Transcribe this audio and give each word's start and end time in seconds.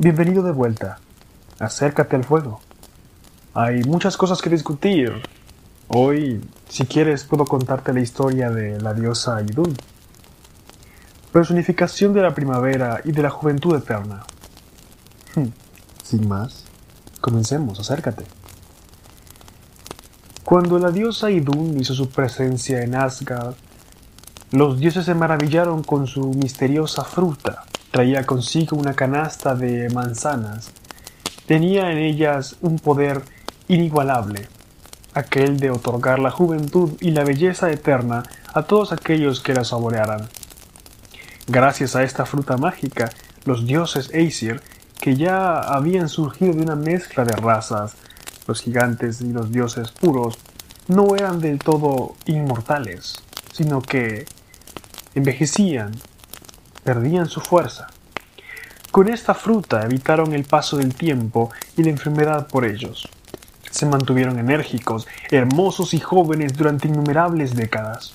Bienvenido 0.00 0.44
de 0.44 0.52
vuelta. 0.52 1.00
Acércate 1.58 2.14
al 2.14 2.22
fuego. 2.22 2.60
Hay 3.52 3.82
muchas 3.82 4.16
cosas 4.16 4.40
que 4.40 4.48
discutir. 4.48 5.12
Hoy, 5.88 6.40
si 6.68 6.86
quieres, 6.86 7.24
puedo 7.24 7.44
contarte 7.44 7.92
la 7.92 7.98
historia 7.98 8.48
de 8.48 8.80
la 8.80 8.94
diosa 8.94 9.42
Idun, 9.42 9.74
personificación 11.32 12.14
de 12.14 12.22
la 12.22 12.32
primavera 12.32 13.00
y 13.04 13.10
de 13.10 13.22
la 13.22 13.30
juventud 13.30 13.74
eterna. 13.74 14.22
Hmm, 15.34 15.48
sin 16.04 16.28
más, 16.28 16.66
comencemos, 17.20 17.80
acércate. 17.80 18.24
Cuando 20.44 20.78
la 20.78 20.92
diosa 20.92 21.28
Idun 21.28 21.76
hizo 21.80 21.94
su 21.94 22.08
presencia 22.08 22.84
en 22.84 22.94
Asgard, 22.94 23.56
los 24.52 24.78
dioses 24.78 25.06
se 25.06 25.14
maravillaron 25.14 25.82
con 25.82 26.06
su 26.06 26.22
misteriosa 26.34 27.02
fruta. 27.02 27.64
Traía 27.90 28.26
consigo 28.26 28.76
una 28.76 28.94
canasta 28.94 29.54
de 29.54 29.88
manzanas. 29.90 30.70
Tenía 31.46 31.90
en 31.90 31.98
ellas 31.98 32.56
un 32.60 32.78
poder 32.78 33.22
inigualable, 33.68 34.48
aquel 35.14 35.58
de 35.58 35.70
otorgar 35.70 36.18
la 36.18 36.30
juventud 36.30 36.92
y 37.00 37.12
la 37.12 37.24
belleza 37.24 37.70
eterna 37.70 38.24
a 38.52 38.62
todos 38.62 38.92
aquellos 38.92 39.40
que 39.40 39.54
la 39.54 39.64
saborearan. 39.64 40.28
Gracias 41.46 41.96
a 41.96 42.02
esta 42.02 42.26
fruta 42.26 42.58
mágica, 42.58 43.10
los 43.44 43.66
dioses 43.66 44.10
Aesir, 44.12 44.60
que 45.00 45.16
ya 45.16 45.58
habían 45.58 46.08
surgido 46.08 46.52
de 46.52 46.62
una 46.62 46.76
mezcla 46.76 47.24
de 47.24 47.34
razas, 47.34 47.94
los 48.46 48.60
gigantes 48.60 49.22
y 49.22 49.32
los 49.32 49.50
dioses 49.50 49.90
puros, 49.92 50.38
no 50.88 51.16
eran 51.16 51.40
del 51.40 51.58
todo 51.58 52.16
inmortales, 52.26 53.22
sino 53.52 53.80
que 53.80 54.26
envejecían, 55.14 55.92
perdían 56.88 57.28
su 57.28 57.42
fuerza. 57.42 57.88
Con 58.90 59.10
esta 59.10 59.34
fruta 59.34 59.82
evitaron 59.82 60.32
el 60.32 60.44
paso 60.44 60.78
del 60.78 60.94
tiempo 60.94 61.50
y 61.76 61.82
la 61.82 61.90
enfermedad 61.90 62.46
por 62.46 62.64
ellos. 62.64 63.06
Se 63.70 63.84
mantuvieron 63.84 64.38
enérgicos, 64.38 65.06
hermosos 65.30 65.92
y 65.92 66.00
jóvenes 66.00 66.56
durante 66.56 66.88
innumerables 66.88 67.54
décadas. 67.54 68.12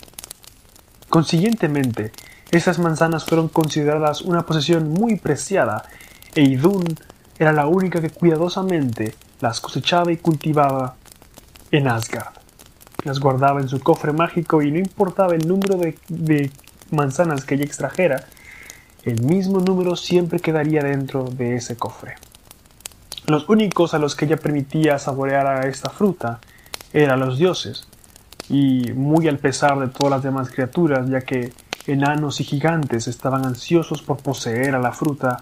Consiguientemente, 1.08 2.14
esas 2.50 2.80
manzanas 2.80 3.26
fueron 3.26 3.48
consideradas 3.48 4.22
una 4.22 4.42
posesión 4.42 4.90
muy 4.90 5.18
preciada 5.18 5.84
e 6.34 6.42
Idun 6.42 6.84
era 7.38 7.54
la 7.54 7.68
única 7.68 8.02
que 8.02 8.10
cuidadosamente 8.10 9.14
las 9.40 9.60
cosechaba 9.60 10.12
y 10.12 10.18
cultivaba 10.18 10.96
en 11.70 11.88
Asgard. 11.88 12.34
Las 13.04 13.20
guardaba 13.20 13.62
en 13.62 13.70
su 13.70 13.80
cofre 13.82 14.14
mágico 14.14 14.64
y 14.64 14.72
no 14.72 14.80
importaba 14.80 15.36
el 15.36 15.48
número 15.48 15.78
de 15.78 16.52
manzanas 16.90 17.46
que 17.46 17.54
ella 17.54 17.66
extrajera, 17.66 18.26
el 19.06 19.22
mismo 19.22 19.60
número 19.60 19.96
siempre 19.96 20.40
quedaría 20.40 20.82
dentro 20.82 21.26
de 21.26 21.56
ese 21.56 21.76
cofre. 21.76 22.16
Los 23.28 23.50
únicos 23.50 23.94
a 23.94 24.00
los 24.00 24.16
que 24.16 24.26
ella 24.26 24.38
permitía 24.38 25.00
saborear 25.00 25.48
a 25.48 25.68
esta 25.68 25.90
fruta 25.90 26.40
eran 26.94 27.20
los 27.20 27.38
dioses, 27.38 27.88
y 28.50 28.92
muy 28.94 29.28
al 29.28 29.40
pesar 29.40 29.80
de 29.80 29.88
todas 29.88 30.12
las 30.12 30.24
demás 30.24 30.50
criaturas, 30.50 31.10
ya 31.10 31.22
que 31.22 31.54
enanos 31.88 32.40
y 32.40 32.44
gigantes 32.44 33.08
estaban 33.08 33.46
ansiosos 33.46 34.02
por 34.02 34.18
poseer 34.18 34.76
a 34.76 34.80
la 34.80 34.92
fruta, 34.92 35.40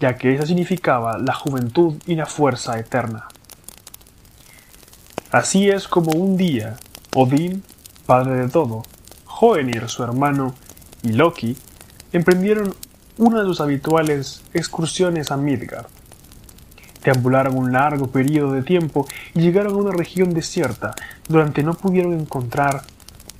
ya 0.00 0.16
que 0.16 0.34
esa 0.34 0.46
significaba 0.46 1.18
la 1.18 1.34
juventud 1.34 1.96
y 2.06 2.14
la 2.14 2.26
fuerza 2.26 2.78
eterna. 2.78 3.28
Así 5.30 5.68
es 5.68 5.88
como 5.88 6.12
un 6.12 6.36
día, 6.36 6.76
Odín, 7.14 7.62
padre 8.06 8.36
de 8.42 8.48
todo, 8.48 8.84
Hoenir, 9.40 9.88
su 9.88 10.02
hermano, 10.02 10.54
y 11.02 11.12
Loki 11.12 11.56
emprendieron 12.12 12.74
una 13.18 13.40
de 13.40 13.46
sus 13.46 13.60
habituales 13.60 14.42
excursiones 14.52 15.30
a 15.30 15.36
Midgard. 15.36 15.86
Deambularon 17.02 17.56
un 17.56 17.72
largo 17.72 18.08
periodo 18.08 18.52
de 18.52 18.62
tiempo 18.62 19.06
y 19.34 19.40
llegaron 19.40 19.74
a 19.74 19.76
una 19.76 19.92
región 19.92 20.34
desierta, 20.34 20.94
donde 21.28 21.62
no 21.62 21.74
pudieron 21.74 22.12
encontrar 22.12 22.82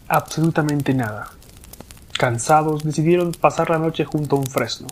absolutamente 0.09 0.95
nada. 0.95 1.31
Cansados, 2.19 2.85
decidieron 2.85 3.33
pasar 3.33 3.69
la 3.69 3.79
noche 3.79 4.05
junto 4.05 4.37
a 4.37 4.39
un 4.39 4.47
fresno. 4.47 4.87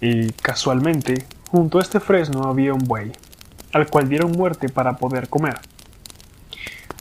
Y 0.00 0.30
casualmente, 0.32 1.24
junto 1.50 1.78
a 1.78 1.82
este 1.82 2.00
fresno 2.00 2.44
había 2.44 2.74
un 2.74 2.84
buey, 2.84 3.12
al 3.72 3.86
cual 3.88 4.08
dieron 4.08 4.32
muerte 4.32 4.68
para 4.68 4.96
poder 4.98 5.28
comer. 5.28 5.60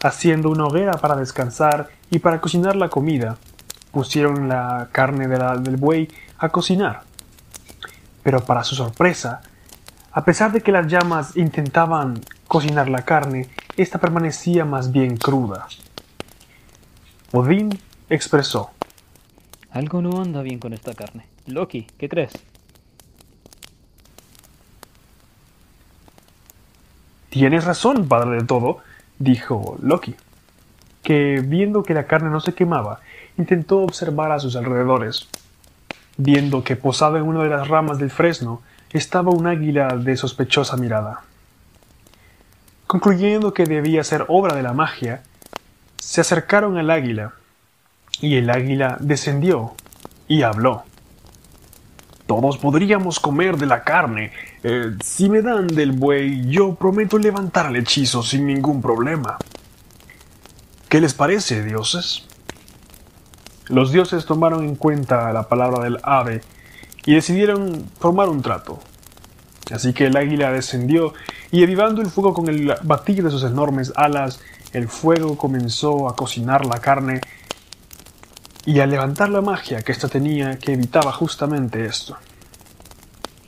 Haciendo 0.01 0.49
una 0.49 0.65
hoguera 0.65 0.93
para 0.93 1.15
descansar 1.15 1.89
y 2.11 2.19
para 2.19 2.39
cocinar 2.39 2.75
la 2.75 2.89
comida, 2.89 3.37
pusieron 3.93 4.49
la 4.49 4.89
carne 4.91 5.27
del 5.27 5.77
buey 5.77 6.09
a 6.39 6.49
cocinar. 6.49 7.03
Pero 8.23 8.43
para 8.43 8.63
su 8.63 8.73
sorpresa, 8.73 9.43
a 10.11 10.25
pesar 10.25 10.51
de 10.51 10.61
que 10.61 10.71
las 10.71 10.87
llamas 10.87 11.37
intentaban 11.37 12.19
cocinar 12.47 12.89
la 12.89 13.05
carne, 13.05 13.49
ésta 13.77 13.99
permanecía 13.99 14.65
más 14.65 14.91
bien 14.91 15.15
cruda. 15.15 15.67
Odín 17.31 17.79
expresó. 18.09 18.71
Algo 19.71 20.01
no 20.01 20.21
anda 20.21 20.41
bien 20.41 20.57
con 20.57 20.73
esta 20.73 20.93
carne. 20.93 21.27
Loki, 21.45 21.85
¿qué 21.97 22.09
crees? 22.09 22.33
Tienes 27.29 27.63
razón, 27.65 28.07
padre 28.07 28.37
de 28.37 28.43
todo, 28.43 28.79
dijo 29.19 29.77
Loki, 29.81 30.15
que 31.03 31.41
viendo 31.45 31.83
que 31.83 31.93
la 31.93 32.05
carne 32.05 32.29
no 32.29 32.39
se 32.39 32.53
quemaba, 32.53 33.01
intentó 33.37 33.79
observar 33.79 34.31
a 34.31 34.39
sus 34.39 34.55
alrededores. 34.55 35.27
Viendo 36.17 36.63
que 36.63 36.75
posada 36.75 37.17
en 37.17 37.23
una 37.23 37.43
de 37.43 37.49
las 37.49 37.67
ramas 37.67 37.97
del 37.97 38.11
fresno 38.11 38.61
estaba 38.91 39.31
un 39.31 39.47
águila 39.47 39.97
de 39.97 40.15
sospechosa 40.15 40.77
mirada. 40.77 41.21
Concluyendo 42.85 43.53
que 43.53 43.65
debía 43.65 44.03
ser 44.03 44.25
obra 44.27 44.55
de 44.55 44.61
la 44.61 44.73
magia, 44.73 45.23
se 45.97 46.21
acercaron 46.21 46.77
al 46.77 46.91
águila, 46.91 47.33
y 48.21 48.35
el 48.35 48.49
águila 48.49 48.97
descendió 48.99 49.73
y 50.27 50.43
habló. 50.43 50.83
Todos 52.27 52.57
podríamos 52.57 53.19
comer 53.19 53.57
de 53.57 53.65
la 53.65 53.83
carne. 53.83 54.31
Eh, 54.63 54.95
si 55.03 55.29
me 55.29 55.41
dan 55.41 55.67
del 55.67 55.91
buey, 55.91 56.49
yo 56.49 56.75
prometo 56.75 57.17
levantar 57.17 57.67
el 57.67 57.77
hechizo 57.77 58.23
sin 58.23 58.45
ningún 58.45 58.81
problema. 58.81 59.37
¿Qué 60.87 61.01
les 61.01 61.13
parece, 61.13 61.63
dioses? 61.63 62.25
Los 63.67 63.91
dioses 63.91 64.25
tomaron 64.25 64.65
en 64.65 64.75
cuenta 64.75 65.31
la 65.31 65.47
palabra 65.47 65.83
del 65.83 65.99
ave 66.03 66.41
y 67.05 67.15
decidieron 67.15 67.89
formar 67.99 68.29
un 68.29 68.41
trato. 68.41 68.79
Así 69.71 69.93
que 69.93 70.07
el 70.07 70.17
águila 70.17 70.51
descendió 70.51 71.13
y 71.51 71.63
avivando 71.63 72.01
el 72.01 72.09
fuego 72.09 72.33
con 72.33 72.49
el 72.49 72.75
batir 72.83 73.23
de 73.23 73.31
sus 73.31 73.43
enormes 73.43 73.93
alas, 73.95 74.41
el 74.73 74.89
fuego 74.89 75.37
comenzó 75.37 76.09
a 76.09 76.15
cocinar 76.15 76.65
la 76.65 76.79
carne 76.79 77.21
y 78.65 78.79
a 78.79 78.85
levantar 78.85 79.29
la 79.29 79.41
magia 79.41 79.81
que 79.81 79.91
ésta 79.91 80.07
tenía 80.07 80.57
que 80.57 80.73
evitaba 80.73 81.11
justamente 81.11 81.85
esto. 81.85 82.17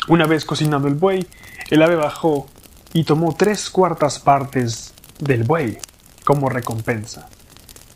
Una 0.08 0.28
vez 0.28 0.46
cocinado 0.46 0.88
el 0.88 0.96
buey, 0.96 1.28
el 1.70 1.82
ave 1.82 1.96
bajó 1.96 2.47
y 2.94 3.03
tomó 3.03 3.36
tres 3.36 3.70
cuartas 3.70 4.20
partes 4.20 4.94
del 5.20 5.44
buey 5.44 5.78
como 6.24 6.47
recompensa. 6.47 7.28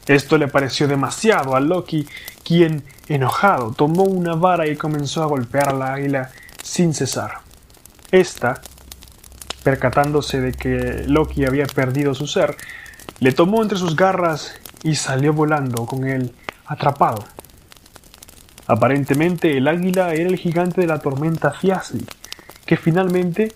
Esto 0.09 0.39
le 0.39 0.47
pareció 0.47 0.87
demasiado 0.87 1.55
a 1.55 1.59
Loki, 1.59 2.07
quien, 2.43 2.83
enojado, 3.07 3.73
tomó 3.73 4.05
una 4.05 4.33
vara 4.33 4.67
y 4.67 4.75
comenzó 4.75 5.21
a 5.21 5.27
golpear 5.27 5.69
a 5.69 5.73
la 5.73 5.93
águila 5.93 6.31
sin 6.63 6.95
cesar. 6.95 7.41
Esta, 8.09 8.59
percatándose 9.63 10.41
de 10.41 10.53
que 10.53 11.03
Loki 11.05 11.45
había 11.45 11.67
perdido 11.67 12.15
su 12.15 12.25
ser, 12.25 12.57
le 13.19 13.33
tomó 13.33 13.61
entre 13.61 13.77
sus 13.77 13.95
garras 13.95 14.55
y 14.81 14.95
salió 14.95 15.31
volando 15.31 15.85
con 15.85 16.03
él 16.07 16.33
atrapado. 16.65 17.23
Aparentemente 18.65 19.57
el 19.57 19.67
águila 19.67 20.15
era 20.15 20.27
el 20.27 20.37
gigante 20.37 20.81
de 20.81 20.87
la 20.87 20.97
tormenta 20.97 21.51
Fiasli, 21.51 22.07
que 22.65 22.77
finalmente, 22.77 23.53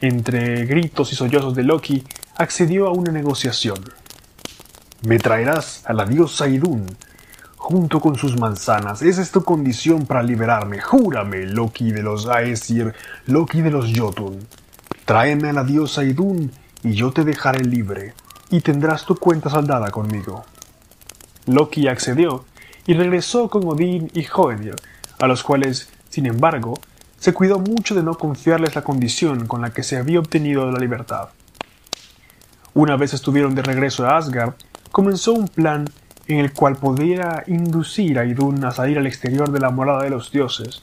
entre 0.00 0.66
gritos 0.66 1.12
y 1.12 1.14
sollozos 1.14 1.54
de 1.54 1.62
Loki, 1.62 2.02
accedió 2.34 2.88
a 2.88 2.90
una 2.90 3.12
negociación. 3.12 3.78
Me 5.06 5.18
traerás 5.18 5.82
a 5.84 5.92
la 5.92 6.06
diosa 6.06 6.48
Idun, 6.48 6.86
junto 7.56 8.00
con 8.00 8.16
sus 8.16 8.40
manzanas. 8.40 9.02
Esa 9.02 9.20
es 9.20 9.30
tu 9.30 9.44
condición 9.44 10.06
para 10.06 10.22
liberarme. 10.22 10.80
Júrame, 10.80 11.44
Loki 11.44 11.92
de 11.92 12.02
los 12.02 12.26
Aesir, 12.26 12.94
Loki 13.26 13.60
de 13.60 13.70
los 13.70 13.92
Jotun. 13.94 14.38
Tráeme 15.04 15.50
a 15.50 15.52
la 15.52 15.62
diosa 15.62 16.04
Idun 16.04 16.50
y 16.82 16.94
yo 16.94 17.12
te 17.12 17.22
dejaré 17.22 17.62
libre, 17.64 18.14
y 18.48 18.62
tendrás 18.62 19.04
tu 19.04 19.16
cuenta 19.16 19.50
saldada 19.50 19.90
conmigo. 19.90 20.46
Loki 21.44 21.86
accedió 21.86 22.46
y 22.86 22.94
regresó 22.94 23.50
con 23.50 23.68
Odín 23.68 24.10
y 24.14 24.26
Hoenir, 24.34 24.76
a 25.18 25.26
los 25.26 25.42
cuales, 25.42 25.90
sin 26.08 26.24
embargo, 26.24 26.80
se 27.18 27.34
cuidó 27.34 27.58
mucho 27.58 27.94
de 27.94 28.02
no 28.02 28.16
confiarles 28.16 28.74
la 28.74 28.82
condición 28.82 29.46
con 29.46 29.60
la 29.60 29.70
que 29.70 29.82
se 29.82 29.98
había 29.98 30.18
obtenido 30.18 30.70
la 30.70 30.78
libertad. 30.78 31.28
Una 32.72 32.96
vez 32.96 33.12
estuvieron 33.12 33.54
de 33.54 33.62
regreso 33.62 34.06
a 34.06 34.16
Asgard, 34.16 34.54
comenzó 34.90 35.32
un 35.32 35.48
plan 35.48 35.86
en 36.26 36.38
el 36.38 36.52
cual 36.52 36.76
pudiera 36.76 37.44
inducir 37.46 38.18
a 38.18 38.24
Idun 38.24 38.64
a 38.64 38.70
salir 38.70 38.98
al 38.98 39.06
exterior 39.06 39.50
de 39.50 39.60
la 39.60 39.70
morada 39.70 40.02
de 40.04 40.10
los 40.10 40.30
dioses, 40.30 40.82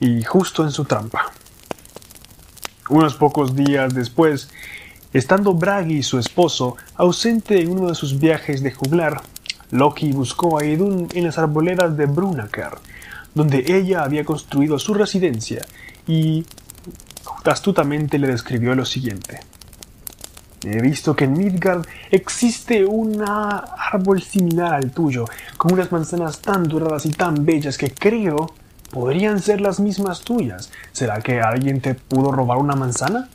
y 0.00 0.22
justo 0.22 0.64
en 0.64 0.70
su 0.70 0.84
trampa. 0.84 1.32
Unos 2.88 3.16
pocos 3.16 3.56
días 3.56 3.94
después, 3.94 4.50
estando 5.12 5.54
Bragi, 5.54 6.02
su 6.02 6.18
esposo, 6.18 6.76
ausente 6.94 7.60
en 7.60 7.70
uno 7.72 7.88
de 7.88 7.94
sus 7.94 8.18
viajes 8.18 8.62
de 8.62 8.72
juglar, 8.72 9.20
Loki 9.70 10.12
buscó 10.12 10.58
a 10.58 10.64
Idun 10.64 11.08
en 11.12 11.24
las 11.24 11.38
arboledas 11.38 11.96
de 11.96 12.06
Brunakar, 12.06 12.78
donde 13.34 13.64
ella 13.68 14.02
había 14.02 14.24
construido 14.24 14.78
su 14.78 14.94
residencia, 14.94 15.66
y 16.06 16.46
astutamente 17.44 18.18
le 18.18 18.28
describió 18.28 18.74
lo 18.74 18.84
siguiente. 18.84 19.40
He 20.64 20.80
visto 20.80 21.14
que 21.14 21.24
en 21.24 21.34
Midgard 21.34 21.86
existe 22.10 22.84
un 22.84 23.22
árbol 23.22 24.20
similar 24.22 24.74
al 24.74 24.90
tuyo, 24.90 25.24
con 25.56 25.72
unas 25.72 25.92
manzanas 25.92 26.40
tan 26.40 26.64
doradas 26.64 27.06
y 27.06 27.10
tan 27.10 27.44
bellas 27.44 27.78
que 27.78 27.92
creo 27.92 28.54
podrían 28.90 29.40
ser 29.40 29.60
las 29.60 29.78
mismas 29.78 30.22
tuyas. 30.22 30.70
¿Será 30.92 31.20
que 31.20 31.40
alguien 31.40 31.80
te 31.80 31.94
pudo 31.94 32.32
robar 32.32 32.58
una 32.58 32.74
manzana? 32.74 33.28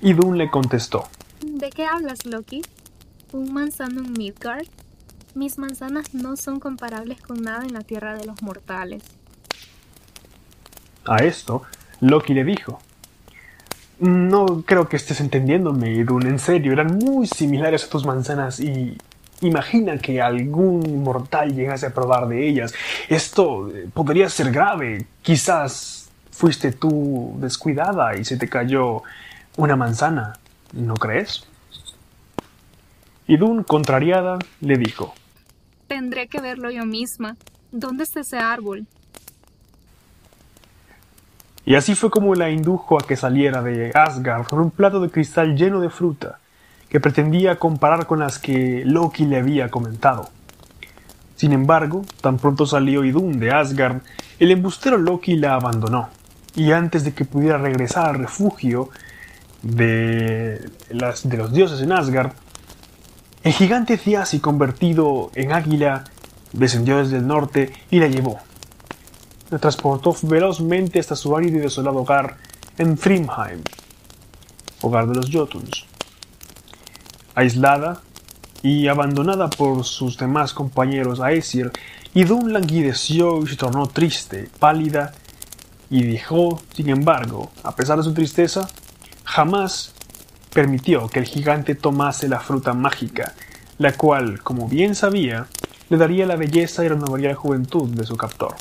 Idun 0.00 0.38
le 0.38 0.50
contestó. 0.50 1.08
¿De 1.40 1.70
qué 1.70 1.86
hablas, 1.86 2.26
Loki? 2.26 2.62
¿Un 3.32 3.52
manzano 3.52 4.00
en 4.02 4.12
Midgard? 4.12 4.66
Mis 5.34 5.58
manzanas 5.58 6.12
no 6.12 6.36
son 6.36 6.60
comparables 6.60 7.20
con 7.22 7.42
nada 7.42 7.64
en 7.64 7.72
la 7.72 7.82
tierra 7.82 8.14
de 8.14 8.26
los 8.26 8.42
mortales. 8.42 9.02
A 11.04 11.16
esto, 11.18 11.62
Loki 12.00 12.34
le 12.34 12.44
dijo. 12.44 12.80
No 14.02 14.64
creo 14.66 14.88
que 14.88 14.96
estés 14.96 15.20
entendiéndome, 15.20 15.92
Idun. 15.92 16.26
En 16.26 16.40
serio, 16.40 16.72
eran 16.72 16.98
muy 16.98 17.28
similares 17.28 17.84
a 17.84 17.88
tus 17.88 18.04
manzanas 18.04 18.58
y 18.58 18.98
imagina 19.42 19.96
que 19.98 20.20
algún 20.20 21.04
mortal 21.04 21.54
llegase 21.54 21.86
a 21.86 21.94
probar 21.94 22.26
de 22.26 22.48
ellas. 22.48 22.74
Esto 23.08 23.70
eh, 23.70 23.86
podría 23.94 24.28
ser 24.28 24.50
grave. 24.50 25.06
Quizás 25.22 26.10
fuiste 26.32 26.72
tú 26.72 27.36
descuidada 27.38 28.16
y 28.16 28.24
se 28.24 28.36
te 28.36 28.48
cayó 28.48 29.04
una 29.56 29.76
manzana. 29.76 30.32
¿No 30.72 30.94
crees? 30.94 31.44
Idun, 33.28 33.62
contrariada, 33.62 34.40
le 34.62 34.78
dijo. 34.78 35.14
Tendré 35.86 36.26
que 36.26 36.40
verlo 36.40 36.72
yo 36.72 36.84
misma. 36.86 37.36
¿Dónde 37.70 38.02
está 38.02 38.18
ese 38.18 38.38
árbol? 38.38 38.84
Y 41.64 41.76
así 41.76 41.94
fue 41.94 42.10
como 42.10 42.34
la 42.34 42.50
indujo 42.50 42.98
a 42.98 43.06
que 43.06 43.16
saliera 43.16 43.62
de 43.62 43.92
Asgard 43.94 44.46
con 44.46 44.58
un 44.58 44.70
plato 44.70 45.00
de 45.00 45.10
cristal 45.10 45.56
lleno 45.56 45.80
de 45.80 45.90
fruta, 45.90 46.38
que 46.88 47.00
pretendía 47.00 47.56
comparar 47.56 48.06
con 48.06 48.18
las 48.18 48.38
que 48.38 48.82
Loki 48.84 49.24
le 49.26 49.38
había 49.38 49.70
comentado. 49.70 50.28
Sin 51.36 51.52
embargo, 51.52 52.04
tan 52.20 52.36
pronto 52.36 52.66
salió 52.66 53.04
Idun 53.04 53.38
de 53.38 53.52
Asgard, 53.52 54.02
el 54.38 54.50
embustero 54.50 54.98
Loki 54.98 55.36
la 55.36 55.54
abandonó, 55.54 56.08
y 56.54 56.72
antes 56.72 57.04
de 57.04 57.14
que 57.14 57.24
pudiera 57.24 57.58
regresar 57.58 58.10
al 58.10 58.18
refugio 58.18 58.90
de, 59.62 60.68
las, 60.90 61.28
de 61.28 61.36
los 61.36 61.52
dioses 61.52 61.80
en 61.80 61.92
Asgard, 61.92 62.32
el 63.44 63.52
gigante 63.52 63.98
Thiassi 63.98 64.40
convertido 64.40 65.30
en 65.34 65.52
águila 65.52 66.04
descendió 66.52 66.98
desde 66.98 67.16
el 67.16 67.26
norte 67.26 67.72
y 67.90 67.98
la 67.98 68.06
llevó, 68.06 68.38
la 69.52 69.58
transportó 69.58 70.16
velozmente 70.22 70.98
hasta 70.98 71.14
su 71.14 71.36
árido 71.36 71.58
y 71.58 71.60
desolado 71.60 71.98
hogar 71.98 72.38
en 72.78 72.96
Thrymheim, 72.96 73.60
hogar 74.80 75.06
de 75.06 75.14
los 75.14 75.30
Jotuns. 75.30 75.84
Aislada 77.34 78.00
y 78.62 78.88
abandonada 78.88 79.50
por 79.50 79.84
sus 79.84 80.16
demás 80.16 80.54
compañeros 80.54 81.20
Aesir, 81.20 81.70
Idun 82.14 82.54
languideció 82.54 83.42
y 83.42 83.48
se 83.48 83.56
tornó 83.56 83.86
triste, 83.88 84.48
pálida, 84.58 85.12
y 85.90 86.02
dijo, 86.02 86.62
sin 86.74 86.88
embargo, 86.88 87.50
a 87.62 87.76
pesar 87.76 87.98
de 87.98 88.04
su 88.04 88.14
tristeza, 88.14 88.66
jamás 89.24 89.92
permitió 90.54 91.08
que 91.08 91.18
el 91.18 91.26
gigante 91.26 91.74
tomase 91.74 92.26
la 92.26 92.40
fruta 92.40 92.72
mágica, 92.72 93.34
la 93.76 93.92
cual, 93.92 94.42
como 94.42 94.66
bien 94.66 94.94
sabía, 94.94 95.46
le 95.90 95.98
daría 95.98 96.24
la 96.24 96.36
belleza 96.36 96.84
y 96.84 96.88
renovaría 96.88 97.28
la 97.28 97.34
juventud 97.34 97.90
de 97.90 98.06
su 98.06 98.16
captor. 98.16 98.54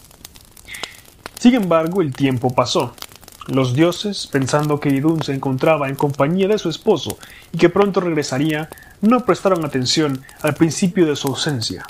Sin 1.42 1.56
embargo, 1.56 2.04
el 2.04 2.14
tiempo 2.14 2.54
pasó. 2.54 2.94
Los 3.48 3.74
dioses, 3.74 4.28
pensando 4.28 4.80
que 4.80 4.90
Idun 4.90 5.24
se 5.24 5.34
encontraba 5.34 5.90
en 5.90 5.96
compañía 5.96 6.48
de 6.48 6.60
su 6.60 6.70
esposo 6.70 7.18
y 7.52 7.58
que 7.58 7.70
pronto 7.70 8.00
regresaría, 8.00 8.70
no 9.02 9.26
prestaron 9.26 9.66
atención 9.66 10.22
al 10.44 10.54
principio 10.54 11.08
de 11.08 11.16
su 11.16 11.30
ausencia. 11.30 11.88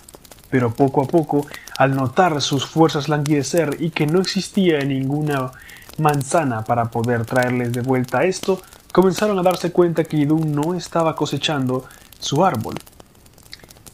Pero 0.50 0.74
poco 0.74 1.04
a 1.04 1.08
poco, 1.08 1.48
al 1.78 1.98
notar 1.98 2.42
sus 2.42 2.66
fuerzas 2.66 3.10
languidecer 3.10 3.76
y 3.82 3.90
que 3.90 4.08
no 4.08 4.22
existía 4.22 4.80
ninguna 4.86 5.52
manzana 5.98 6.64
para 6.64 6.90
poder 6.90 7.26
traerles 7.26 7.74
de 7.74 7.82
vuelta 7.82 8.24
esto, 8.24 8.62
comenzaron 8.94 9.38
a 9.38 9.44
darse 9.44 9.74
cuenta 9.74 10.06
que 10.06 10.16
Idun 10.16 10.54
no 10.54 10.76
estaba 10.76 11.14
cosechando 11.14 11.84
su 12.22 12.46
árbol. 12.46 12.76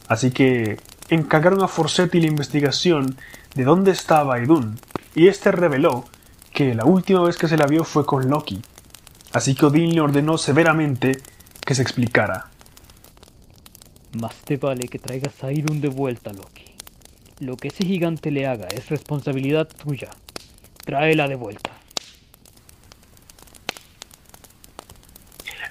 Así 0.08 0.30
que 0.30 0.78
encargaron 1.10 1.64
a 1.64 1.68
Forsetti 1.68 2.22
la 2.22 2.28
investigación 2.28 3.18
de 3.56 3.64
dónde 3.64 3.90
estaba 3.90 4.40
Idun, 4.40 4.80
y 5.18 5.28
éste 5.30 5.52
reveló 5.52 6.06
que 6.54 6.76
la 6.76 6.86
última 6.86 7.24
vez 7.24 7.38
que 7.38 7.48
se 7.48 7.58
la 7.58 7.66
vio 7.66 7.84
fue 7.84 8.06
con 8.06 8.30
Loki. 8.30 8.62
Así 9.34 9.56
que 9.56 9.66
Odín 9.66 9.96
le 9.96 10.02
ordenó 10.02 10.38
severamente 10.38 11.20
que 11.66 11.74
se 11.74 11.82
explicara. 11.82 12.52
Más 14.22 14.36
te 14.46 14.58
vale 14.58 14.88
que 14.88 15.00
traigas 15.00 15.44
a 15.44 15.52
Irun 15.52 15.82
de 15.82 15.88
vuelta, 15.88 16.32
Loki. 16.34 16.66
Lo 17.40 17.58
que 17.58 17.70
ese 17.70 17.84
gigante 17.84 18.30
le 18.30 18.46
haga 18.46 18.68
es 18.68 18.90
responsabilidad 18.90 19.68
tuya. 19.68 20.10
Tráela 20.86 21.28
de 21.28 21.36
vuelta. 21.36 21.72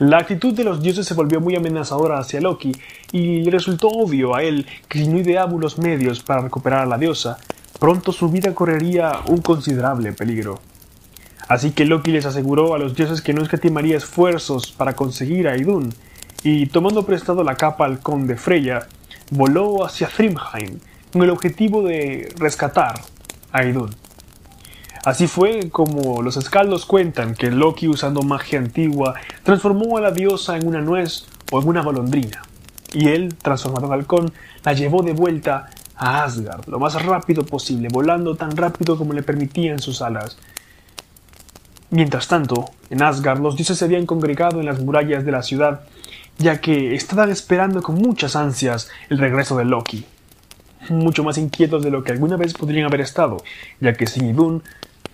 La 0.01 0.19
actitud 0.19 0.55
de 0.55 0.65
los 0.65 0.83
dioses 0.83 1.07
se 1.07 1.15
volvió 1.15 1.41
muy 1.41 1.55
amenazadora 1.55 2.19
hacia 2.19 2.41
Loki, 2.41 2.73
y 3.13 3.45
le 3.45 3.53
resultó 3.53 3.87
obvio 3.91 4.35
a 4.35 4.43
él 4.43 4.67
que 4.89 4.99
si 4.99 5.07
no 5.07 5.21
ideaba 5.21 5.53
unos 5.53 5.79
medios 5.79 6.21
para 6.25 6.43
recuperar 6.43 6.81
a 6.81 6.87
la 6.87 6.99
diosa, 6.99 7.39
pronto 7.79 8.13
su 8.13 8.29
vida 8.29 8.55
correría 8.55 9.21
un 9.27 9.41
considerable 9.43 10.13
peligro. 10.13 10.61
Así 11.49 11.71
que 11.71 11.85
Loki 11.85 12.11
les 12.11 12.27
aseguró 12.27 12.75
a 12.75 12.79
los 12.79 12.95
dioses 12.95 13.23
que 13.23 13.33
no 13.33 13.43
escatimaría 13.43 13.97
esfuerzos 13.97 14.73
para 14.73 14.97
conseguir 14.97 15.49
a 15.49 15.57
Idun, 15.57 15.95
y 16.43 16.67
tomando 16.67 17.07
prestado 17.07 17.45
la 17.45 17.55
capa 17.55 17.85
al 17.85 18.01
conde 18.01 18.37
Freya, 18.37 18.87
voló 19.31 19.85
hacia 19.85 20.09
Thrymheim 20.09 20.79
con 21.13 21.23
el 21.23 21.31
objetivo 21.31 21.83
de 21.83 22.33
rescatar 22.39 23.01
a 23.53 23.65
Idun. 23.65 23.95
Así 25.05 25.29
fue 25.29 25.71
como 25.71 26.21
los 26.21 26.37
escaldos 26.37 26.85
cuentan 26.85 27.35
que 27.35 27.51
Loki, 27.53 27.87
usando 27.87 28.23
magia 28.23 28.59
antigua, 28.59 29.15
transformó 29.45 29.97
a 29.97 30.01
la 30.01 30.11
diosa 30.11 30.57
en 30.57 30.67
una 30.67 30.81
nuez 30.81 31.27
o 31.53 31.61
en 31.61 31.69
una 31.69 31.83
golondrina, 31.83 32.43
y 32.93 33.09
él, 33.09 33.37
transformado 33.37 33.87
en 33.87 33.93
halcón, 33.93 34.33
la 34.65 34.73
llevó 34.73 35.05
de 35.05 35.13
vuelta 35.13 35.71
a 35.97 36.25
Asgard 36.25 36.69
lo 36.69 36.79
más 36.79 37.03
rápido 37.03 37.45
posible, 37.45 37.89
volando 37.91 38.35
tan 38.37 38.57
rápido 38.57 38.97
como 38.97 39.13
le 39.13 39.23
permitían 39.23 39.79
sus 39.79 40.03
alas. 40.03 40.37
Mientras 41.91 42.29
tanto, 42.29 42.67
en 42.91 43.03
Asgard 43.03 43.41
los 43.41 43.57
dioses 43.57 43.79
se 43.79 43.85
habían 43.85 44.07
congregado 44.07 44.61
en 44.61 44.67
las 44.67 44.81
murallas 44.81 45.25
de 45.25 45.33
la 45.33 45.43
ciudad, 45.43 45.83
ya 46.39 46.61
que 46.61 46.95
estaban 46.95 47.31
esperando 47.31 47.83
con 47.83 47.95
muchas 47.95 48.37
ansias 48.37 48.91
el 49.09 49.19
regreso 49.19 49.57
de 49.57 49.65
Loki. 49.65 50.05
Mucho 50.91 51.25
más 51.25 51.39
inquietos 51.39 51.83
de 51.83 51.91
lo 51.91 52.05
que 52.05 52.13
alguna 52.13 52.37
vez 52.37 52.55
podrían 52.55 52.87
haber 52.87 53.01
estado, 53.01 53.39
ya 53.81 53.95
que 53.95 54.07
sin 54.07 54.29
Idun 54.29 54.63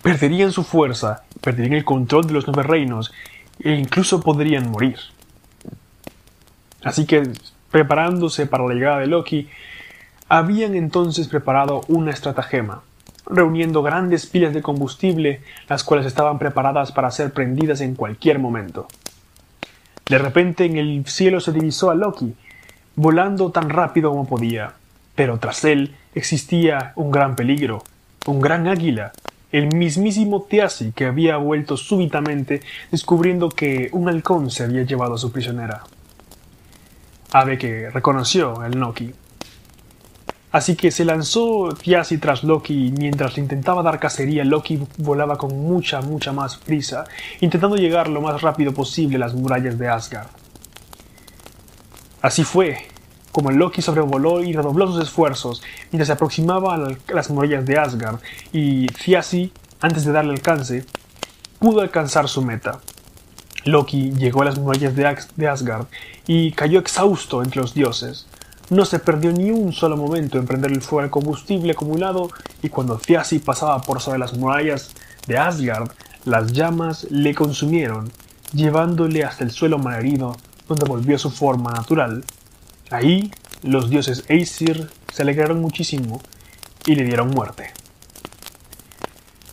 perderían 0.01 0.51
su 0.51 0.63
fuerza, 0.63 1.23
perderían 1.41 1.73
el 1.73 1.85
control 1.85 2.27
de 2.27 2.33
los 2.33 2.47
nueve 2.47 2.63
reinos 2.63 3.13
e 3.59 3.71
incluso 3.71 4.19
podrían 4.19 4.69
morir. 4.69 4.97
Así 6.83 7.05
que, 7.05 7.23
preparándose 7.71 8.45
para 8.45 8.67
la 8.67 8.73
llegada 8.73 8.99
de 8.99 9.07
Loki, 9.07 9.47
habían 10.37 10.73
entonces 10.73 11.27
preparado 11.27 11.81
una 11.87 12.09
estratagema, 12.09 12.81
reuniendo 13.27 13.83
grandes 13.83 14.25
pilas 14.25 14.51
de 14.51 14.63
combustible, 14.63 15.43
las 15.69 15.83
cuales 15.83 16.07
estaban 16.07 16.39
preparadas 16.39 16.91
para 16.91 17.11
ser 17.11 17.31
prendidas 17.33 17.81
en 17.81 17.93
cualquier 17.93 18.39
momento. 18.39 18.87
De 20.09 20.17
repente 20.17 20.65
en 20.65 20.77
el 20.77 21.05
cielo 21.05 21.39
se 21.39 21.51
divisó 21.51 21.91
a 21.91 21.93
Loki, 21.93 22.33
volando 22.95 23.51
tan 23.51 23.69
rápido 23.69 24.09
como 24.09 24.27
podía, 24.27 24.73
pero 25.13 25.37
tras 25.37 25.63
él 25.65 25.95
existía 26.15 26.93
un 26.95 27.11
gran 27.11 27.35
peligro, 27.35 27.83
un 28.25 28.41
gran 28.41 28.67
águila, 28.67 29.11
el 29.51 29.67
mismísimo 29.67 30.47
Thiassi 30.49 30.93
que 30.93 31.05
había 31.05 31.37
vuelto 31.37 31.77
súbitamente 31.77 32.61
descubriendo 32.89 33.49
que 33.49 33.89
un 33.91 34.09
halcón 34.09 34.49
se 34.49 34.63
había 34.63 34.81
llevado 34.81 35.13
a 35.13 35.19
su 35.19 35.31
prisionera. 35.31 35.83
Ave 37.31 37.59
que 37.59 37.91
reconoció 37.91 38.65
el 38.65 38.79
Loki 38.79 39.13
Así 40.53 40.75
que 40.75 40.91
se 40.91 41.03
lanzó 41.03 41.69
Thiassi 41.69 42.19
tras 42.19 42.43
Loki 42.43 42.85
y 42.85 42.91
mientras 42.91 43.39
intentaba 43.39 43.81
dar 43.81 43.99
cacería, 43.99 44.45
Loki 44.45 44.79
volaba 44.99 45.35
con 45.35 45.59
mucha, 45.59 45.99
mucha 46.01 46.31
más 46.31 46.57
prisa, 46.57 47.05
intentando 47.41 47.75
llegar 47.75 48.07
lo 48.07 48.21
más 48.21 48.39
rápido 48.43 48.71
posible 48.71 49.15
a 49.15 49.19
las 49.19 49.33
murallas 49.33 49.79
de 49.79 49.89
Asgard. 49.89 50.27
Así 52.21 52.43
fue, 52.43 52.85
como 53.31 53.49
Loki 53.49 53.81
sobrevoló 53.81 54.43
y 54.43 54.53
redobló 54.53 54.85
sus 54.85 55.01
esfuerzos 55.01 55.63
mientras 55.91 56.05
se 56.05 56.13
aproximaba 56.13 56.75
a 56.75 56.95
las 57.11 57.31
murallas 57.31 57.65
de 57.65 57.79
Asgard, 57.79 58.19
y 58.51 58.85
Thiassi, 58.85 59.51
antes 59.81 60.05
de 60.05 60.11
darle 60.11 60.33
alcance, 60.33 60.85
pudo 61.57 61.81
alcanzar 61.81 62.29
su 62.29 62.43
meta, 62.43 62.79
Loki 63.65 64.11
llegó 64.11 64.41
a 64.41 64.45
las 64.45 64.59
murallas 64.59 64.95
de 64.95 65.47
Asgard 65.47 65.87
y 66.27 66.51
cayó 66.51 66.79
exhausto 66.79 67.41
entre 67.41 67.61
los 67.61 67.73
dioses. 67.73 68.27
No 68.73 68.85
se 68.85 68.97
perdió 68.97 69.31
ni 69.31 69.51
un 69.51 69.71
solo 69.71 69.95
momento 69.95 70.39
en 70.39 70.47
prender 70.47 70.71
el 70.71 70.81
fuego 70.81 71.01
al 71.01 71.11
combustible 71.11 71.73
acumulado 71.73 72.31
y 72.63 72.69
cuando 72.69 72.97
Thiassi 72.97 73.37
pasaba 73.37 73.79
por 73.83 74.01
sobre 74.01 74.17
las 74.17 74.33
murallas 74.33 74.95
de 75.27 75.37
Asgard, 75.37 75.91
las 76.25 76.53
llamas 76.53 77.05
le 77.11 77.35
consumieron, 77.35 78.11
llevándole 78.51 79.25
hasta 79.25 79.43
el 79.43 79.51
suelo 79.51 79.77
malherido 79.77 80.35
donde 80.67 80.87
volvió 80.87 81.17
a 81.17 81.19
su 81.19 81.29
forma 81.29 81.71
natural. 81.71 82.23
Ahí, 82.89 83.29
los 83.61 83.91
dioses 83.91 84.23
Aesir 84.27 84.89
se 85.13 85.21
alegraron 85.21 85.61
muchísimo 85.61 86.19
y 86.87 86.95
le 86.95 87.03
dieron 87.03 87.29
muerte. 87.29 87.73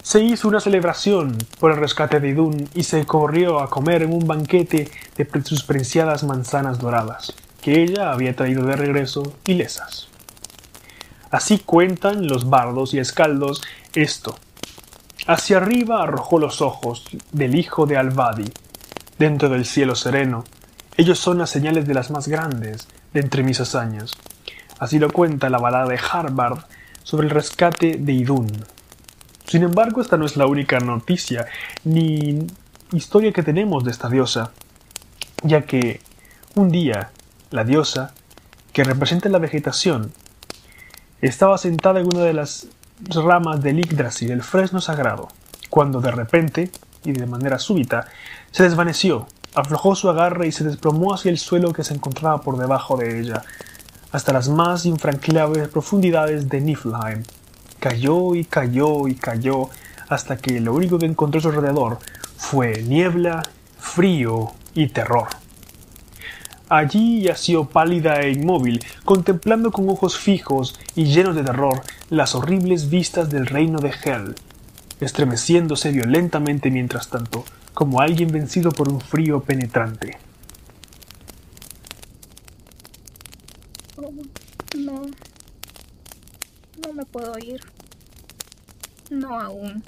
Se 0.03 0.23
hizo 0.23 0.49
una 0.49 0.61
celebración 0.61 1.37
por 1.59 1.73
el 1.73 1.77
rescate 1.77 2.21
de 2.21 2.31
Idun 2.31 2.71
y 2.75 2.85
se 2.85 3.05
corrió 3.05 3.61
a 3.61 3.69
comer 3.69 4.03
en 4.03 4.15
un 4.15 4.27
banquete 4.27 4.91
de 5.19 5.45
sus 5.45 5.62
preciadas 5.62 6.25
manzanas 6.25 6.79
doradas, 6.79 7.35
que 7.61 7.83
ella 7.83 8.12
había 8.12 8.35
traído 8.35 8.64
de 8.64 8.76
regreso 8.76 9.35
ilesas. 9.45 10.09
Así 11.31 11.59
cuentan 11.59 12.26
los 12.26 12.50
bardos 12.50 12.95
y 12.95 12.99
escaldos 12.99 13.62
esto. 13.95 14.37
Hacia 15.26 15.59
arriba 15.59 16.02
arrojó 16.02 16.38
los 16.38 16.61
ojos 16.61 17.05
del 17.33 17.55
hijo 17.55 17.87
de 17.87 17.97
Alvadi, 17.97 18.50
dentro 19.19 19.49
del 19.49 19.64
cielo 19.64 19.95
sereno. 19.95 20.45
Ellos 20.97 21.19
son 21.19 21.38
las 21.38 21.50
señales 21.50 21.87
de 21.87 21.95
las 21.95 22.11
más 22.11 22.26
grandes 22.26 22.88
de 23.12 23.21
entre 23.21 23.43
mis 23.43 23.61
hazañas. 23.61 24.12
Así 24.79 24.99
lo 24.99 25.11
cuenta 25.11 25.50
la 25.50 25.59
balada 25.59 25.88
de 25.88 26.00
Harvard 26.11 26.64
sobre 27.02 27.29
el 27.29 27.35
rescate 27.35 27.97
de 27.99 28.12
Idun. 28.12 28.49
Sin 29.47 29.62
embargo, 29.62 30.00
esta 30.00 30.17
no 30.17 30.26
es 30.26 30.37
la 30.37 30.47
única 30.47 30.81
noticia 30.81 31.47
ni 31.85 32.47
historia 32.93 33.33
que 33.33 33.43
tenemos 33.43 33.85
de 33.85 33.90
esta 33.90 34.09
diosa, 34.09 34.52
ya 35.43 35.62
que 35.62 36.00
un 36.55 36.71
día 36.71 37.11
la 37.50 37.64
diosa, 37.64 38.12
que 38.73 38.85
representa 38.85 39.28
la 39.28 39.38
vegetación, 39.38 40.12
estaba 41.21 41.59
sentada 41.59 42.00
en 42.00 42.07
una 42.07 42.25
de 42.25 42.33
las 42.33 42.69
ramas 43.09 43.62
del 43.62 43.80
Yggdrasil, 43.80 44.30
el 44.30 44.42
fresno 44.42 44.80
sagrado, 44.80 45.28
cuando 45.69 46.00
de 46.00 46.11
repente, 46.11 46.71
y 47.04 47.12
de 47.12 47.26
manera 47.26 47.59
súbita, 47.59 48.07
se 48.50 48.62
desvaneció, 48.62 49.26
aflojó 49.54 49.95
su 49.95 50.09
agarre 50.09 50.47
y 50.47 50.52
se 50.52 50.64
desplomó 50.64 51.14
hacia 51.14 51.30
el 51.30 51.38
suelo 51.38 51.73
que 51.73 51.85
se 51.85 51.95
encontraba 51.95 52.40
por 52.40 52.59
debajo 52.59 52.97
de 52.97 53.21
ella, 53.21 53.42
hasta 54.12 54.33
las 54.33 54.49
más 54.49 54.87
infranqueables 54.87 55.69
profundidades 55.69 56.49
de 56.49 56.61
Niflheim. 56.61 57.23
Cayó 57.78 58.35
y 58.35 58.45
cayó 58.45 59.09
y 59.09 59.14
cayó 59.14 59.71
hasta 60.09 60.37
que 60.37 60.61
lo 60.61 60.75
único 60.75 60.99
que 60.99 61.07
encontró 61.07 61.38
a 61.38 61.42
su 61.42 61.49
alrededor 61.49 61.99
fue 62.37 62.83
niebla, 62.83 63.42
frío 63.78 64.52
y 64.75 64.88
terror. 64.88 65.28
Allí 66.71 67.23
yació 67.23 67.65
pálida 67.65 68.21
e 68.21 68.31
inmóvil, 68.31 68.79
contemplando 69.05 69.73
con 69.73 69.89
ojos 69.89 70.17
fijos 70.17 70.79
y 70.95 71.07
llenos 71.07 71.35
de 71.35 71.43
terror 71.43 71.83
las 72.11 72.37
horribles 72.37 72.89
vistas 72.89 73.29
del 73.29 73.47
reino 73.47 73.81
de 73.81 73.93
Hel, 74.05 74.37
estremeciéndose 75.00 75.91
violentamente 75.91 76.71
mientras 76.71 77.09
tanto, 77.09 77.45
como 77.75 78.00
alguien 78.00 78.31
vencido 78.31 78.71
por 78.71 78.89
un 78.89 79.00
frío 79.00 79.41
penetrante. 79.41 80.17
No. 84.79 85.03
No 86.87 86.93
me 86.95 87.05
puedo 87.05 87.37
ir. 87.41 87.61
No 89.11 89.41
aún. 89.41 89.83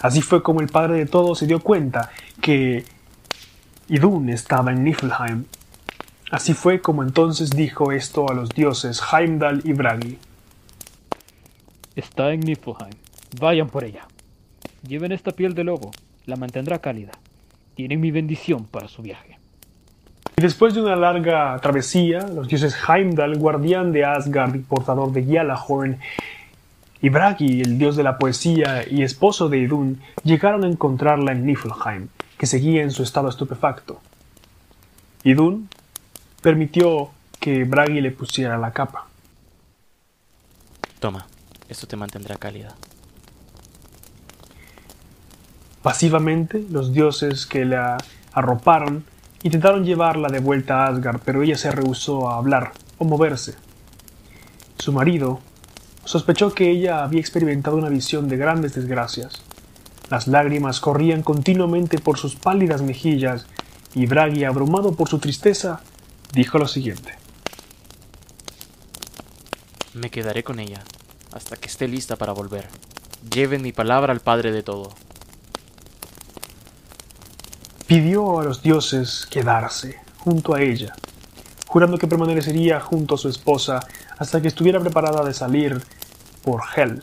Así 0.00 0.22
fue 0.22 0.40
como 0.40 0.60
el 0.60 0.68
padre 0.68 0.98
de 0.98 1.06
todos 1.06 1.40
se 1.40 1.48
dio 1.48 1.58
cuenta 1.58 2.12
que 2.40 2.84
Idun 3.92 4.28
estaba 4.28 4.70
en 4.70 4.84
Niflheim. 4.84 5.46
Así 6.30 6.54
fue 6.54 6.80
como 6.80 7.02
entonces 7.02 7.50
dijo 7.50 7.90
esto 7.90 8.30
a 8.30 8.34
los 8.34 8.50
dioses 8.50 9.02
Heimdall 9.12 9.62
y 9.64 9.72
Bragi. 9.72 10.16
Está 11.96 12.32
en 12.32 12.38
Niflheim. 12.38 12.94
Vayan 13.40 13.68
por 13.68 13.82
ella. 13.82 14.06
Lleven 14.86 15.10
esta 15.10 15.32
piel 15.32 15.54
de 15.54 15.64
lobo. 15.64 15.90
La 16.26 16.36
mantendrá 16.36 16.78
cálida. 16.78 17.10
Tienen 17.74 18.00
mi 18.00 18.12
bendición 18.12 18.64
para 18.64 18.86
su 18.86 19.02
viaje. 19.02 19.38
Y 20.36 20.42
después 20.42 20.72
de 20.74 20.82
una 20.82 20.94
larga 20.94 21.58
travesía, 21.60 22.28
los 22.28 22.46
dioses 22.46 22.76
Heimdall, 22.88 23.38
guardián 23.38 23.90
de 23.90 24.04
Asgard 24.04 24.54
y 24.54 24.60
portador 24.60 25.10
de 25.10 25.24
Gjallarhorn, 25.24 25.98
y 27.02 27.08
Bragi, 27.08 27.60
el 27.60 27.76
dios 27.76 27.96
de 27.96 28.04
la 28.04 28.18
poesía 28.18 28.84
y 28.88 29.02
esposo 29.02 29.48
de 29.48 29.58
Idun, 29.58 30.00
llegaron 30.22 30.62
a 30.62 30.68
encontrarla 30.68 31.32
en 31.32 31.44
Niflheim, 31.44 32.08
que 32.40 32.46
seguía 32.46 32.82
en 32.82 32.90
su 32.90 33.02
estado 33.02 33.28
estupefacto. 33.28 34.00
Idun 35.24 35.68
permitió 36.40 37.10
que 37.38 37.64
Bragi 37.64 38.00
le 38.00 38.12
pusiera 38.12 38.56
la 38.56 38.72
capa. 38.72 39.08
Toma, 41.00 41.26
esto 41.68 41.86
te 41.86 41.96
mantendrá 41.96 42.36
cálida. 42.36 42.74
Pasivamente, 45.82 46.64
los 46.70 46.94
dioses 46.94 47.44
que 47.44 47.66
la 47.66 47.98
arroparon 48.32 49.04
Intentaron 49.42 49.84
llevarla 49.84 50.28
de 50.28 50.40
vuelta 50.40 50.84
a 50.84 50.88
Asgard, 50.88 51.20
pero 51.24 51.42
ella 51.42 51.58
se 51.58 51.70
rehusó 51.70 52.30
a 52.30 52.36
hablar 52.36 52.72
o 52.96 53.04
moverse. 53.04 53.54
Su 54.78 54.94
marido 54.94 55.40
sospechó 56.06 56.54
que 56.54 56.70
ella 56.70 57.02
había 57.02 57.20
experimentado 57.20 57.76
una 57.76 57.90
visión 57.90 58.28
de 58.28 58.38
grandes 58.38 58.74
desgracias. 58.74 59.42
Las 60.10 60.26
lágrimas 60.26 60.80
corrían 60.80 61.22
continuamente 61.22 61.98
por 61.98 62.18
sus 62.18 62.36
pálidas 62.36 62.82
mejillas 62.82 63.46
y 63.94 64.06
Bragi, 64.06 64.44
abrumado 64.44 64.92
por 64.92 65.08
su 65.08 65.18
tristeza, 65.18 65.80
dijo 66.32 66.58
lo 66.58 66.68
siguiente. 66.68 67.14
Me 69.94 70.10
quedaré 70.10 70.44
con 70.44 70.60
ella 70.60 70.82
hasta 71.32 71.56
que 71.56 71.68
esté 71.68 71.88
lista 71.88 72.16
para 72.16 72.32
volver. 72.32 72.68
Lleven 73.32 73.62
mi 73.62 73.72
palabra 73.72 74.12
al 74.12 74.20
Padre 74.20 74.52
de 74.52 74.62
todo 74.62 74.90
pidió 77.90 78.38
a 78.38 78.44
los 78.44 78.62
dioses 78.62 79.26
quedarse 79.28 79.98
junto 80.18 80.54
a 80.54 80.62
ella, 80.62 80.94
jurando 81.66 81.98
que 81.98 82.06
permanecería 82.06 82.78
junto 82.78 83.16
a 83.16 83.18
su 83.18 83.28
esposa 83.28 83.80
hasta 84.16 84.40
que 84.40 84.46
estuviera 84.46 84.78
preparada 84.78 85.24
de 85.24 85.34
salir 85.34 85.82
por 86.44 86.62
Hel. 86.76 87.02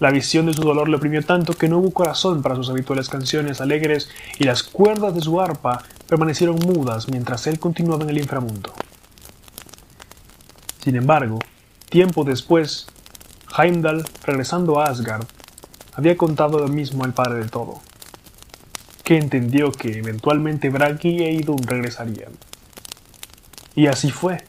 La 0.00 0.10
visión 0.10 0.46
de 0.46 0.52
su 0.52 0.62
dolor 0.62 0.88
le 0.88 0.96
oprimió 0.96 1.24
tanto 1.24 1.54
que 1.54 1.68
no 1.68 1.78
hubo 1.78 1.90
corazón 1.90 2.42
para 2.42 2.54
sus 2.54 2.70
habituales 2.70 3.08
canciones 3.08 3.60
alegres 3.60 4.08
y 4.38 4.44
las 4.44 4.62
cuerdas 4.62 5.14
de 5.14 5.20
su 5.20 5.40
arpa 5.40 5.82
permanecieron 6.06 6.56
mudas 6.56 7.08
mientras 7.08 7.46
él 7.46 7.58
continuaba 7.58 8.04
en 8.04 8.10
el 8.10 8.18
inframundo. 8.18 8.72
Sin 10.82 10.94
embargo, 10.94 11.40
tiempo 11.88 12.24
después, 12.24 12.86
Heimdall, 13.58 14.04
regresando 14.24 14.80
a 14.80 14.84
Asgard, 14.84 15.26
había 15.94 16.16
contado 16.16 16.60
lo 16.60 16.68
mismo 16.68 17.04
al 17.04 17.12
padre 17.12 17.40
de 17.40 17.48
todo 17.48 17.80
que 19.08 19.16
entendió 19.16 19.72
que 19.72 20.00
eventualmente 20.00 20.68
Bragi 20.68 21.24
e 21.24 21.32
Idun 21.32 21.62
regresarían. 21.62 22.30
Y 23.74 23.86
así 23.86 24.10
fue. 24.10 24.44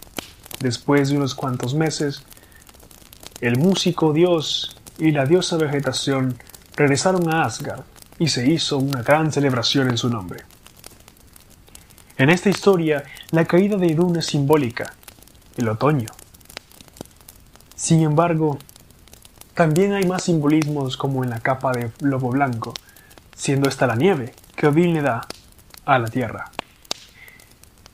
Después 0.60 1.08
de 1.08 1.15
unos 1.15 1.34
cuantos 1.34 1.75
meses, 1.75 2.24
el 3.39 3.58
músico 3.58 4.12
dios 4.12 4.75
y 5.00 5.12
la 5.12 5.25
diosa 5.25 5.58
vegetación 5.58 6.38
regresaron 6.75 7.34
a 7.34 7.44
Asgard 7.44 7.84
y 8.20 8.27
se 8.27 8.48
hizo 8.50 8.77
una 8.77 9.01
gran 9.01 9.32
celebración 9.32 9.89
en 9.89 9.98
su 9.98 10.10
nombre. 10.10 10.44
En 12.18 12.29
esta 12.29 12.50
historia, 12.50 13.03
la 13.32 13.46
caída 13.46 13.77
de 13.77 13.88
Idun 13.88 14.18
es 14.18 14.25
simbólica, 14.25 14.94
el 15.56 15.70
otoño. 15.70 16.10
Sin 17.75 18.01
embargo, 18.01 18.60
también 19.53 19.94
hay 19.94 20.06
más 20.06 20.24
simbolismos 20.24 20.98
como 20.98 21.24
en 21.24 21.29
la 21.29 21.39
capa 21.39 21.72
de 21.72 21.91
lobo 22.01 22.29
blanco, 22.29 22.74
siendo 23.36 23.70
esta 23.70 23.88
la 23.88 23.96
nieve, 23.96 24.34
que 24.56 24.68
Odín 24.68 24.94
le 24.94 25.01
da 25.01 25.25
a 25.86 25.98
la 25.98 26.10
tierra. 26.10 26.51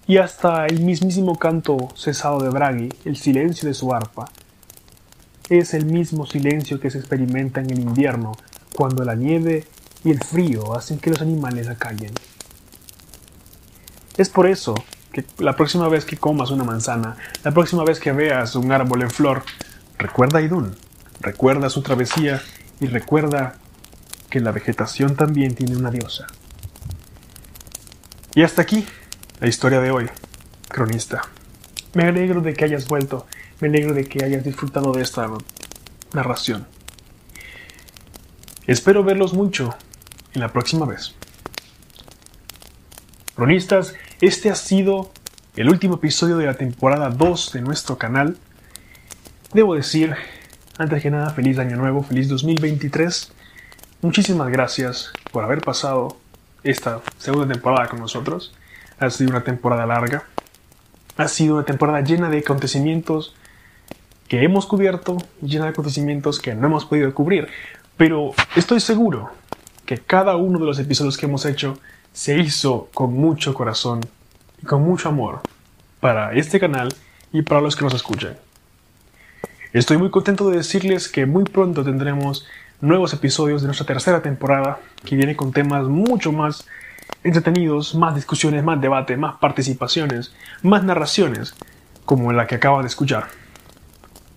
Y 0.08 0.18
hasta 0.18 0.66
el 0.66 0.82
mismísimo 0.82 1.38
canto 1.38 1.78
cesado 1.96 2.40
de 2.40 2.50
Bragi, 2.50 2.90
el 3.06 3.16
silencio 3.16 3.68
de 3.68 3.76
su 3.76 3.94
arpa, 3.94 4.26
es 5.50 5.74
el 5.74 5.86
mismo 5.86 6.25
silencio 6.25 6.80
que 6.80 6.90
se 6.90 6.98
experimenta 6.98 7.62
en 7.62 7.70
el 7.70 7.80
invierno, 7.80 8.34
cuando 8.74 9.04
la 9.04 9.16
nieve 9.16 9.66
y 10.04 10.12
el 10.12 10.24
frío 10.24 10.75
hacen 10.75 11.00
que 11.00 11.10
los 11.10 11.22
animales 11.22 11.68
acallen. 11.68 12.14
Es 14.18 14.30
por 14.30 14.48
eso 14.48 14.75
que 15.12 15.25
la 15.38 15.56
próxima 15.56 15.88
vez 15.88 16.06
que 16.06 16.18
comas 16.18 16.52
una 16.52 16.64
manzana, 16.64 17.18
la 17.44 17.52
próxima 17.52 17.84
vez 17.84 18.00
que 18.00 18.12
veas 18.12 18.56
un 18.56 18.72
árbol 18.72 19.04
en 19.04 19.12
flor, 19.12 19.44
recuerda 19.98 20.40
a 20.40 20.42
Idún, 20.42 20.75
recuerda 21.22 21.70
su 21.70 21.82
travesía 21.82 22.42
y 22.80 22.88
recuerda 22.88 23.56
que 24.30 24.40
la 24.40 24.52
vegetación 24.52 25.16
también 25.16 25.56
tiene 25.56 25.78
una 25.78 25.92
diosa. 25.92 26.28
Y 28.34 28.44
hasta 28.44 28.62
aquí 28.62 28.86
la 29.40 29.48
historia 29.48 29.80
de 29.80 29.92
hoy, 29.92 30.10
cronista. 30.68 31.22
Me 31.96 32.04
alegro 32.04 32.42
de 32.42 32.54
que 32.54 32.66
hayas 32.66 32.90
vuelto, 32.90 33.25
me 33.62 33.70
alegro 33.70 33.94
de 33.94 34.04
que 34.04 34.24
hayas 34.24 34.44
disfrutado 34.44 34.92
de 34.92 35.02
esta 35.02 35.30
narración. 36.14 36.68
Espero 38.68 39.02
verlos 39.02 39.34
mucho 39.34 39.74
en 40.34 40.42
la 40.42 40.52
próxima 40.52 40.86
vez. 40.86 41.16
Cronistas, 43.38 43.94
este 44.20 44.50
ha 44.50 44.56
sido 44.56 45.14
el 45.56 45.70
último 45.70 45.96
episodio 45.96 46.36
de 46.36 46.48
la 46.48 46.56
temporada 46.56 47.10
2 47.10 47.54
de 47.54 47.62
nuestro 47.62 47.98
canal. 47.98 48.38
Debo 49.54 49.75
decir, 49.75 50.16
antes 50.78 51.02
que 51.02 51.10
nada, 51.10 51.30
feliz 51.30 51.58
año 51.60 51.78
nuevo, 51.78 52.04
feliz 52.04 52.28
2023. 52.28 53.32
Muchísimas 54.02 54.50
gracias 54.50 55.14
por 55.32 55.46
haber 55.46 55.62
pasado 55.62 56.18
esta 56.62 57.02
segunda 57.20 57.54
temporada 57.54 57.88
con 57.88 58.02
nosotros. 58.02 58.54
Ha 59.00 59.10
sido 59.10 59.30
una 59.30 59.46
temporada 59.46 59.86
larga. 59.86 60.25
Ha 61.17 61.27
sido 61.27 61.55
una 61.55 61.65
temporada 61.65 62.01
llena 62.01 62.29
de 62.29 62.39
acontecimientos 62.39 63.36
que 64.27 64.43
hemos 64.43 64.65
cubierto, 64.65 65.17
llena 65.41 65.65
de 65.65 65.72
acontecimientos 65.72 66.39
que 66.39 66.55
no 66.55 66.67
hemos 66.67 66.86
podido 66.86 67.13
cubrir. 67.13 67.48
Pero 67.98 68.34
estoy 68.55 68.79
seguro 68.79 69.31
que 69.86 69.98
cada 70.00 70.36
uno 70.36 70.60
de 70.60 70.65
los 70.65 70.79
episodios 70.79 71.17
que 71.17 71.27
hemos 71.27 71.45
hecho 71.45 71.77
se 72.12 72.38
hizo 72.38 72.89
con 72.93 73.13
mucho 73.13 73.53
corazón 73.53 74.01
y 74.62 74.65
con 74.65 74.84
mucho 74.84 75.10
amor 75.10 75.41
para 76.00 76.34
este 76.34 76.60
canal 76.60 76.93
y 77.31 77.41
para 77.43 77.62
los 77.62 77.75
que 77.75 77.84
nos 77.84 77.93
escuchan. 77.93 78.38
Estoy 79.74 79.98
muy 79.98 80.10
contento 80.10 80.50
de 80.50 80.57
decirles 80.57 81.10
que 81.10 81.25
muy 81.25 81.43
pronto 81.43 81.84
tendremos 81.84 82.45
nuevos 82.81 83.13
episodios 83.13 83.62
de 83.62 83.67
nuestra 83.67 83.86
tercera 83.86 84.22
temporada 84.22 84.79
que 85.03 85.15
viene 85.15 85.36
con 85.36 85.51
temas 85.51 85.86
mucho 85.86 86.31
más 86.31 86.65
entretenidos, 87.25 87.96
más 87.96 88.13
discusiones, 88.13 88.63
más 88.63 88.79
debate, 88.79 89.17
más 89.17 89.38
participaciones, 89.39 90.32
más 90.62 90.84
narraciones, 90.84 91.55
como 92.05 92.32
la 92.32 92.46
que 92.46 92.55
acaban 92.55 92.84
de 92.84 92.88
escuchar. 92.88 93.25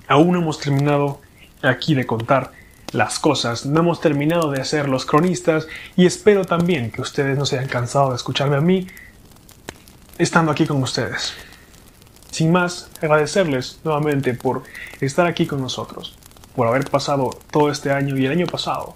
Aún 0.09 0.33
no 0.33 0.39
hemos 0.39 0.59
terminado 0.59 1.21
aquí 1.63 1.95
de 1.95 2.07
contar 2.07 2.51
las 2.93 3.19
cosas. 3.19 3.67
No 3.67 3.81
hemos 3.81 4.01
terminado 4.01 4.51
de 4.51 4.65
ser 4.65 4.89
los 4.89 5.05
cronistas 5.05 5.69
y 5.97 6.07
espero 6.07 6.47
también 6.47 6.91
que 6.91 7.03
ustedes 7.03 7.37
no 7.37 7.45
se 7.45 7.59
hayan 7.59 7.69
cansado 7.69 8.09
de 8.11 8.17
escucharme 8.17 8.57
a 8.57 8.63
mí 8.63 8.87
estando 10.17 10.51
aquí 10.51 10.67
con 10.67 10.83
ustedes. 10.83 11.35
Sin 12.31 12.51
más, 12.51 12.91
agradecerles 13.03 13.81
nuevamente 13.85 14.33
por 14.33 14.63
estar 15.03 15.27
aquí 15.27 15.47
con 15.47 15.61
nosotros, 15.61 16.17
por 16.57 16.67
haber 16.67 16.89
pasado 16.91 17.39
todo 17.51 17.71
este 17.71 17.93
año 17.93 18.17
y 18.17 18.25
el 18.25 18.33
año 18.33 18.47
pasado 18.47 18.95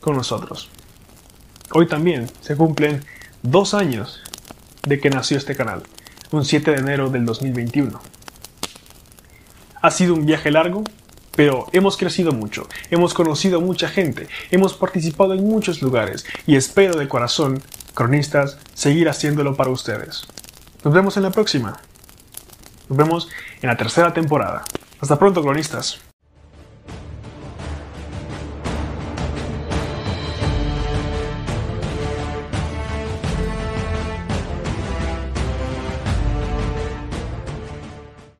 con 0.00 0.16
nosotros. 0.16 0.68
Hoy 1.72 1.86
también 1.86 2.28
se 2.40 2.56
cumplen 2.56 3.04
dos 3.42 3.74
años 3.74 4.20
de 4.82 4.98
que 4.98 5.08
nació 5.08 5.36
este 5.36 5.54
canal, 5.54 5.84
un 6.32 6.44
7 6.44 6.72
de 6.72 6.78
enero 6.78 7.10
del 7.10 7.24
2021. 7.24 8.00
Ha 9.80 9.90
sido 9.92 10.14
un 10.14 10.26
viaje 10.26 10.50
largo, 10.50 10.82
pero 11.36 11.68
hemos 11.72 11.96
crecido 11.96 12.32
mucho, 12.32 12.66
hemos 12.90 13.14
conocido 13.14 13.60
mucha 13.60 13.88
gente, 13.88 14.26
hemos 14.50 14.74
participado 14.74 15.32
en 15.34 15.44
muchos 15.44 15.80
lugares 15.80 16.26
y 16.44 16.56
espero 16.56 16.96
de 16.96 17.06
corazón, 17.06 17.62
cronistas, 17.94 18.58
seguir 18.74 19.08
haciéndolo 19.08 19.54
para 19.54 19.70
ustedes. 19.70 20.26
Nos 20.82 20.92
vemos 20.92 21.16
en 21.18 21.22
la 21.22 21.30
próxima. 21.30 21.80
Nos 22.88 22.98
vemos 22.98 23.28
en 23.62 23.68
la 23.68 23.76
tercera 23.76 24.12
temporada. 24.12 24.64
Hasta 25.00 25.20
pronto, 25.20 25.40
cronistas. 25.40 26.00